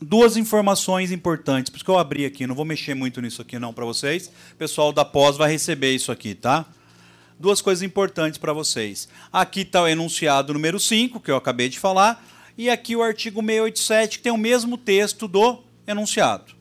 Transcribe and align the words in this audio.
duas 0.00 0.36
informações 0.36 1.12
importantes, 1.12 1.70
por 1.70 1.76
isso 1.76 1.84
que 1.84 1.90
eu 1.90 1.98
abri 1.98 2.24
aqui, 2.24 2.46
não 2.46 2.54
vou 2.54 2.64
mexer 2.64 2.94
muito 2.94 3.20
nisso 3.20 3.42
aqui 3.42 3.58
não 3.58 3.72
para 3.72 3.84
vocês. 3.84 4.32
O 4.52 4.56
pessoal 4.56 4.92
da 4.92 5.04
pós 5.04 5.36
vai 5.36 5.50
receber 5.50 5.94
isso 5.94 6.10
aqui, 6.10 6.34
tá? 6.34 6.64
Duas 7.38 7.60
coisas 7.60 7.82
importantes 7.82 8.38
para 8.38 8.52
vocês. 8.52 9.08
Aqui 9.32 9.60
está 9.60 9.82
o 9.82 9.88
enunciado 9.88 10.54
número 10.54 10.80
5, 10.80 11.20
que 11.20 11.30
eu 11.30 11.36
acabei 11.36 11.68
de 11.68 11.78
falar, 11.78 12.24
e 12.56 12.70
aqui 12.70 12.96
o 12.96 13.02
artigo 13.02 13.40
687, 13.40 14.18
que 14.18 14.24
tem 14.24 14.32
o 14.32 14.38
mesmo 14.38 14.76
texto 14.76 15.28
do 15.28 15.62
enunciado. 15.86 16.54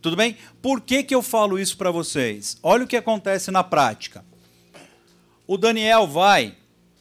Tudo 0.00 0.16
bem? 0.16 0.36
Por 0.62 0.80
que, 0.80 1.02
que 1.02 1.14
eu 1.14 1.22
falo 1.22 1.58
isso 1.58 1.76
para 1.76 1.90
vocês? 1.90 2.58
Olha 2.62 2.84
o 2.84 2.86
que 2.86 2.96
acontece 2.96 3.50
na 3.50 3.62
prática. 3.62 4.24
O 5.46 5.58
Daniel 5.58 6.06
vai 6.06 6.54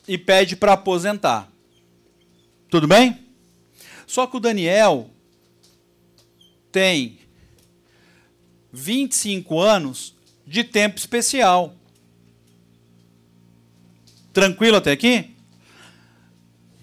e 0.08 0.18
pede 0.18 0.56
para 0.56 0.74
aposentar. 0.74 1.50
Tudo 2.70 2.88
bem? 2.88 3.18
Só 4.06 4.28
que 4.28 4.38
o 4.38 4.40
Daniel 4.40 5.10
tem 6.72 7.20
25 8.72 9.60
anos 9.60 10.16
de 10.46 10.64
tempo 10.64 10.98
especial. 10.98 11.76
Tranquilo 14.34 14.78
até 14.78 14.92
aqui? 14.92 15.36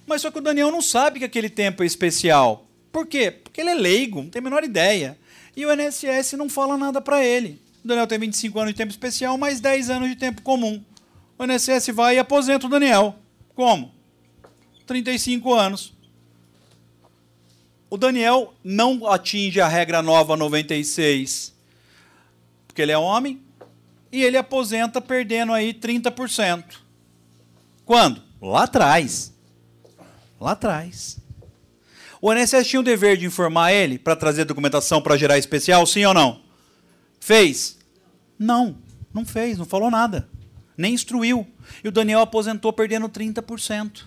Mas 0.07 0.23
só 0.23 0.31
que 0.31 0.39
o 0.39 0.43
Daniel 0.43 0.71
não 0.71 0.83
sabe 0.83 1.19
que 1.19 1.25
aquele 1.25 1.51
tempo 1.51 1.83
é 1.83 1.87
especial. 1.87 2.67
Por 2.93 3.07
quê? 3.07 3.31
Porque 3.31 3.61
ele 3.61 3.71
é 3.71 3.75
leigo, 3.75 4.23
não 4.23 4.31
tem 4.31 4.41
a 4.41 4.43
menor 4.43 4.63
ideia. 4.63 5.19
E 5.57 5.65
o 5.67 5.73
INSS 5.73 6.33
não 6.33 6.49
fala 6.49 6.77
nada 6.77 7.01
para 7.01 7.25
ele. 7.25 7.61
O 7.85 7.89
Daniel 7.89 8.07
tem 8.07 8.19
25 8.19 8.59
anos 8.59 8.73
de 8.73 8.77
tempo 8.77 8.91
especial, 8.91 9.37
mais 9.39 9.61
10 9.61 9.91
anos 9.91 10.09
de 10.09 10.17
tempo 10.17 10.43
comum. 10.43 10.83
O 11.39 11.45
INSS 11.45 11.89
vai 11.89 12.17
e 12.17 12.19
aposenta 12.19 12.67
o 12.67 12.71
Daniel. 12.71 13.17
Como? 13.55 13.93
35 14.87 15.55
anos. 15.55 15.96
O 17.89 17.97
Daniel 17.97 18.53
não 18.65 19.07
atinge 19.07 19.61
a 19.61 19.69
regra 19.69 20.03
nova 20.03 20.37
96, 20.37 21.55
porque 22.67 22.83
ele 22.83 22.93
é 22.93 22.99
homem, 22.99 23.41
e 24.11 24.23
ele 24.23 24.37
aposenta 24.37 25.01
perdendo 25.01 25.53
aí 25.53 25.73
30%. 25.73 26.65
Quando? 27.85 28.23
Lá 28.41 28.65
atrás. 28.65 29.33
Lá 30.41 30.53
atrás. 30.53 31.19
O 32.21 32.33
INSS 32.33 32.67
tinha 32.67 32.81
o 32.81 32.85
dever 32.85 33.17
de 33.17 33.27
informar 33.27 33.73
ele 33.73 33.99
para 33.99 34.17
trazer 34.17 34.45
documentação 34.45 35.01
para 35.01 35.17
gerar 35.17 35.39
especial, 35.39 35.87
sim 35.87 36.05
ou 36.05 36.15
não? 36.15 36.41
Fez? 37.21 37.79
Não, 38.39 38.79
não 39.13 39.25
fez, 39.25 39.59
não 39.59 39.65
falou 39.65 39.91
nada. 39.91 40.29
Nem 40.77 40.93
instruiu. 40.93 41.47
E 41.85 41.89
o 41.89 41.93
Daniel 41.93 42.21
aposentou 42.21 42.73
perdendo 42.73 43.09
30%. 43.09 44.05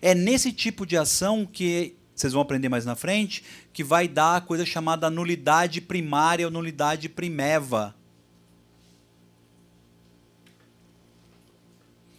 É 0.00 0.14
nesse 0.14 0.52
tipo 0.52 0.86
de 0.86 0.96
ação 0.96 1.46
que 1.46 1.97
vocês 2.20 2.32
vão 2.32 2.42
aprender 2.42 2.68
mais 2.68 2.84
na 2.84 2.96
frente, 2.96 3.44
que 3.72 3.84
vai 3.84 4.08
dar 4.08 4.36
a 4.36 4.40
coisa 4.40 4.66
chamada 4.66 5.08
nulidade 5.08 5.80
primária 5.80 6.46
ou 6.46 6.50
nulidade 6.50 7.08
primeva. 7.08 7.94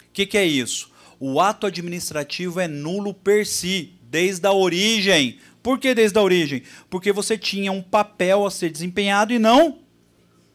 O 0.07 0.11
que, 0.13 0.25
que 0.25 0.37
é 0.37 0.45
isso? 0.45 0.89
O 1.19 1.41
ato 1.41 1.67
administrativo 1.67 2.59
é 2.59 2.67
nulo 2.67 3.13
per 3.13 3.45
si, 3.45 3.93
desde 4.03 4.47
a 4.47 4.53
origem. 4.53 5.37
Por 5.61 5.77
que 5.77 5.93
desde 5.93 6.17
a 6.17 6.21
origem? 6.21 6.63
Porque 6.89 7.11
você 7.11 7.37
tinha 7.37 7.71
um 7.71 7.81
papel 7.81 8.45
a 8.45 8.51
ser 8.51 8.69
desempenhado 8.69 9.33
e 9.33 9.39
não 9.39 9.79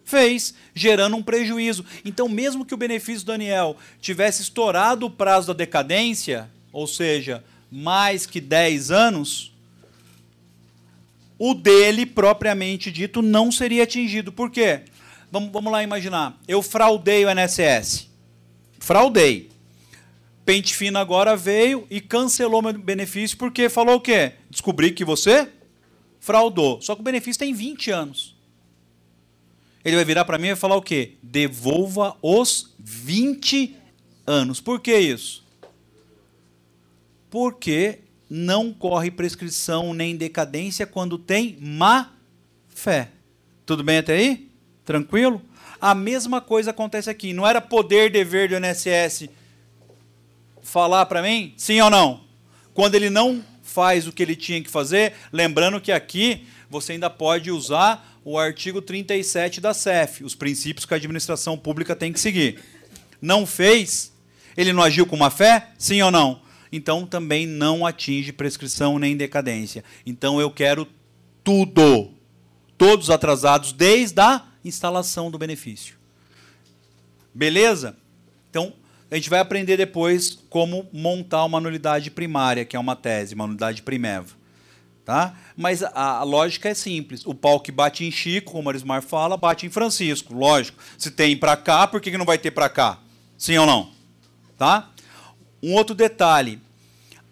fez, 0.04 0.54
gerando 0.74 1.16
um 1.16 1.22
prejuízo. 1.22 1.84
Então, 2.04 2.28
mesmo 2.28 2.64
que 2.64 2.74
o 2.74 2.78
benefício 2.78 3.24
do 3.24 3.32
Daniel 3.32 3.76
tivesse 4.00 4.42
estourado 4.42 5.06
o 5.06 5.10
prazo 5.10 5.48
da 5.48 5.54
decadência, 5.54 6.50
ou 6.72 6.86
seja, 6.86 7.44
mais 7.76 8.24
que 8.24 8.40
10 8.40 8.92
anos, 8.92 9.52
o 11.36 11.54
dele, 11.54 12.06
propriamente 12.06 12.88
dito, 12.88 13.20
não 13.20 13.50
seria 13.50 13.82
atingido. 13.82 14.30
Por 14.30 14.48
quê? 14.48 14.82
Vamos, 15.28 15.50
vamos 15.50 15.72
lá 15.72 15.82
imaginar. 15.82 16.38
Eu 16.46 16.62
fraudei 16.62 17.24
o 17.24 17.28
INSS. 17.28 18.08
Fraudei. 18.78 19.50
Pente 20.44 20.72
Fino 20.72 21.00
agora 21.00 21.36
veio 21.36 21.84
e 21.90 22.00
cancelou 22.00 22.62
meu 22.62 22.72
benefício 22.74 23.36
porque 23.36 23.68
falou 23.68 23.96
o 23.96 24.00
quê? 24.00 24.34
Descobri 24.48 24.92
que 24.92 25.04
você 25.04 25.48
fraudou. 26.20 26.80
Só 26.80 26.94
que 26.94 27.00
o 27.00 27.04
benefício 27.04 27.40
tem 27.40 27.52
20 27.52 27.90
anos. 27.90 28.36
Ele 29.84 29.96
vai 29.96 30.04
virar 30.04 30.24
para 30.24 30.38
mim 30.38 30.46
e 30.46 30.50
vai 30.50 30.56
falar 30.56 30.76
o 30.76 30.82
quê? 30.82 31.14
Devolva 31.20 32.16
os 32.22 32.72
20 32.78 33.76
anos. 34.28 34.60
Por 34.60 34.78
que 34.78 34.96
isso? 34.96 35.43
Porque 37.34 37.98
não 38.30 38.72
corre 38.72 39.10
prescrição 39.10 39.92
nem 39.92 40.16
decadência 40.16 40.86
quando 40.86 41.18
tem 41.18 41.58
má 41.60 42.12
fé. 42.68 43.08
Tudo 43.66 43.82
bem 43.82 43.98
até 43.98 44.14
aí? 44.14 44.48
Tranquilo? 44.84 45.42
A 45.80 45.96
mesma 45.96 46.40
coisa 46.40 46.70
acontece 46.70 47.10
aqui. 47.10 47.32
Não 47.32 47.44
era 47.44 47.60
poder, 47.60 48.08
dever 48.08 48.48
do 48.48 48.54
INSS 48.54 49.28
falar 50.62 51.06
para 51.06 51.22
mim? 51.22 51.52
Sim 51.56 51.80
ou 51.80 51.90
não? 51.90 52.20
Quando 52.72 52.94
ele 52.94 53.10
não 53.10 53.44
faz 53.64 54.06
o 54.06 54.12
que 54.12 54.22
ele 54.22 54.36
tinha 54.36 54.62
que 54.62 54.70
fazer, 54.70 55.14
lembrando 55.32 55.80
que 55.80 55.90
aqui 55.90 56.46
você 56.70 56.92
ainda 56.92 57.10
pode 57.10 57.50
usar 57.50 58.16
o 58.24 58.38
artigo 58.38 58.80
37 58.80 59.60
da 59.60 59.74
CEF, 59.74 60.22
os 60.22 60.36
princípios 60.36 60.86
que 60.86 60.94
a 60.94 60.98
administração 60.98 61.58
pública 61.58 61.96
tem 61.96 62.12
que 62.12 62.20
seguir. 62.20 62.62
Não 63.20 63.44
fez? 63.44 64.12
Ele 64.56 64.72
não 64.72 64.84
agiu 64.84 65.04
com 65.04 65.16
má 65.16 65.30
fé? 65.30 65.70
Sim 65.76 66.00
ou 66.00 66.12
não? 66.12 66.43
Então 66.74 67.06
também 67.06 67.46
não 67.46 67.86
atinge 67.86 68.32
prescrição 68.32 68.98
nem 68.98 69.16
decadência. 69.16 69.84
Então 70.04 70.40
eu 70.40 70.50
quero 70.50 70.88
tudo, 71.44 72.10
todos 72.76 73.10
atrasados 73.10 73.72
desde 73.72 74.20
a 74.20 74.44
instalação 74.64 75.30
do 75.30 75.38
benefício. 75.38 75.96
Beleza? 77.32 77.96
Então, 78.50 78.72
a 79.10 79.14
gente 79.14 79.30
vai 79.30 79.38
aprender 79.38 79.76
depois 79.76 80.38
como 80.48 80.88
montar 80.92 81.44
uma 81.44 81.60
nulidade 81.60 82.10
primária, 82.10 82.64
que 82.64 82.74
é 82.74 82.78
uma 82.78 82.96
tese, 82.96 83.34
uma 83.34 83.46
nulidade 83.46 83.82
primeva. 83.82 84.34
Tá? 85.04 85.36
Mas 85.56 85.82
a, 85.82 85.90
a, 85.90 86.22
lógica 86.22 86.70
é 86.70 86.74
simples. 86.74 87.26
O 87.26 87.34
pau 87.34 87.60
que 87.60 87.70
bate 87.70 88.04
em 88.04 88.10
Chico, 88.10 88.52
como 88.52 88.70
Arismar 88.70 89.02
fala, 89.02 89.36
bate 89.36 89.66
em 89.66 89.70
Francisco. 89.70 90.34
Lógico. 90.34 90.82
Se 90.96 91.10
tem 91.10 91.36
para 91.36 91.56
cá, 91.56 91.86
por 91.86 92.00
que, 92.00 92.10
que 92.10 92.18
não 92.18 92.24
vai 92.24 92.38
ter 92.38 92.50
para 92.50 92.68
cá? 92.68 92.98
Sim 93.36 93.58
ou 93.58 93.66
não? 93.66 93.92
Tá? 94.56 94.90
Um 95.64 95.72
outro 95.72 95.94
detalhe. 95.94 96.60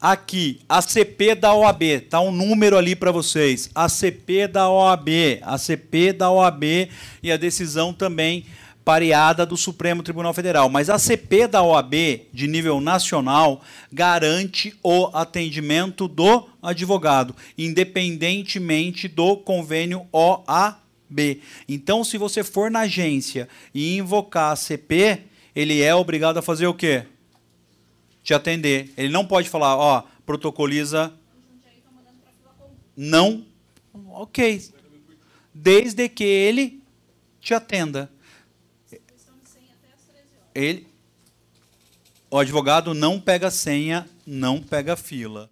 Aqui, 0.00 0.62
a 0.66 0.80
CP 0.80 1.34
da 1.34 1.52
OAB, 1.52 2.00
tá 2.08 2.18
um 2.18 2.32
número 2.32 2.78
ali 2.78 2.96
para 2.96 3.12
vocês. 3.12 3.70
A 3.74 3.90
CP 3.90 4.48
da 4.48 4.70
OAB, 4.70 5.38
a 5.42 5.58
CP 5.58 6.14
da 6.14 6.30
OAB 6.30 6.88
e 7.22 7.30
a 7.30 7.36
decisão 7.36 7.92
também 7.92 8.46
pareada 8.82 9.44
do 9.44 9.54
Supremo 9.54 10.02
Tribunal 10.02 10.32
Federal. 10.32 10.70
Mas 10.70 10.88
a 10.88 10.98
CP 10.98 11.46
da 11.46 11.62
OAB, 11.62 11.92
de 12.32 12.46
nível 12.48 12.80
nacional, 12.80 13.60
garante 13.92 14.74
o 14.82 15.10
atendimento 15.12 16.08
do 16.08 16.48
advogado, 16.62 17.36
independentemente 17.58 19.08
do 19.08 19.36
convênio 19.36 20.06
OAB. 20.10 21.42
Então, 21.68 22.02
se 22.02 22.16
você 22.16 22.42
for 22.42 22.70
na 22.70 22.80
agência 22.80 23.46
e 23.74 23.98
invocar 23.98 24.52
a 24.52 24.56
CP, 24.56 25.18
ele 25.54 25.82
é 25.82 25.94
obrigado 25.94 26.38
a 26.38 26.42
fazer 26.42 26.66
o 26.66 26.72
quê? 26.72 27.04
Te 28.22 28.34
atender. 28.34 28.92
Ele 28.96 29.08
não 29.08 29.26
pode 29.26 29.48
falar, 29.48 29.76
ó, 29.76 30.04
protocoliza. 30.24 31.12
Não. 32.96 33.44
Ok. 34.10 34.70
Desde 35.52 36.08
que 36.08 36.24
ele 36.24 36.82
te 37.40 37.54
atenda. 37.54 38.10
Ele, 40.54 40.86
o 42.30 42.38
advogado 42.38 42.94
não 42.94 43.18
pega 43.18 43.50
senha, 43.50 44.08
não 44.26 44.62
pega 44.62 44.96
fila. 44.96 45.50